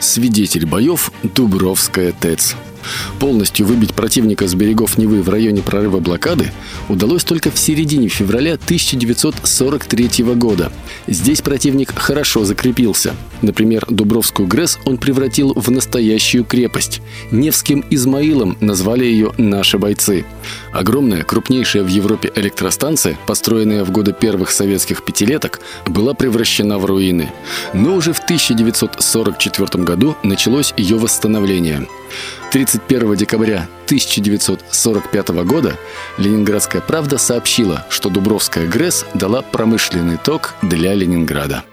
Свидетель 0.00 0.66
боев 0.66 1.12
Дубровская 1.22 2.12
ТЭЦ. 2.12 2.56
Полностью 3.18 3.66
выбить 3.66 3.94
противника 3.94 4.46
с 4.46 4.54
берегов 4.54 4.98
Невы 4.98 5.22
в 5.22 5.28
районе 5.28 5.62
прорыва 5.62 6.00
блокады 6.00 6.52
удалось 6.88 7.24
только 7.24 7.50
в 7.50 7.58
середине 7.58 8.08
февраля 8.08 8.54
1943 8.54 10.24
года. 10.34 10.72
Здесь 11.06 11.42
противник 11.42 11.92
хорошо 11.96 12.44
закрепился. 12.44 13.14
Например, 13.42 13.84
Дубровскую 13.88 14.48
ГРЭС 14.48 14.78
он 14.84 14.98
превратил 14.98 15.52
в 15.54 15.70
настоящую 15.70 16.44
крепость. 16.44 17.00
Невским 17.30 17.84
Измаилом 17.90 18.56
назвали 18.60 19.04
ее 19.04 19.32
«наши 19.36 19.78
бойцы». 19.78 20.24
Огромная, 20.72 21.22
крупнейшая 21.22 21.82
в 21.82 21.88
Европе 21.88 22.30
электростанция, 22.34 23.18
построенная 23.26 23.84
в 23.84 23.90
годы 23.90 24.12
первых 24.12 24.50
советских 24.50 25.04
пятилеток, 25.04 25.60
была 25.86 26.14
превращена 26.14 26.78
в 26.78 26.84
руины. 26.84 27.30
Но 27.74 27.94
уже 27.94 28.12
в 28.12 28.20
1944 28.20 29.84
году 29.84 30.16
началось 30.22 30.74
ее 30.76 30.96
восстановление. 30.96 31.86
31 32.50 33.14
декабря 33.14 33.68
1945 33.84 35.28
года 35.44 35.76
Ленинградская 36.16 36.80
правда 36.80 37.18
сообщила, 37.18 37.84
что 37.90 38.08
Дубровская 38.08 38.66
ГРЭС 38.66 39.04
дала 39.14 39.42
промышленный 39.42 40.16
ток 40.16 40.54
для 40.62 40.94
Ленинграда. 40.94 41.64